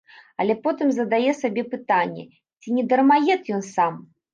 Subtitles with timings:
[0.43, 4.07] Але потым задае сабе пытанне, ці не дармаед ён сам?